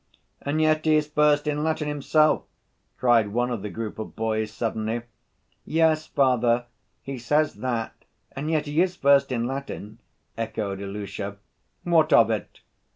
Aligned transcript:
"And 0.41 0.59
yet 0.59 0.85
he 0.85 0.95
is 0.95 1.05
first 1.05 1.45
in 1.45 1.63
Latin 1.63 1.87
himself," 1.87 2.45
cried 2.97 3.27
one 3.27 3.51
of 3.51 3.61
the 3.61 3.69
group 3.69 3.99
of 3.99 4.15
boys 4.15 4.49
suddenly. 4.51 5.03
"Yes, 5.63 6.07
father, 6.07 6.65
he 7.03 7.19
says 7.19 7.53
that 7.61 7.93
and 8.31 8.49
yet 8.49 8.65
he 8.65 8.81
is 8.81 8.95
first 8.95 9.31
in 9.31 9.45
Latin," 9.45 9.99
echoed 10.35 10.81
Ilusha. 10.81 11.37
"What 11.83 12.11
of 12.13 12.31
it?" 12.31 12.61